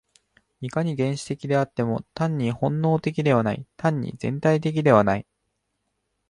[0.61, 5.27] いかに原始的であっても、単に本能的ではない、単に全体的ではない。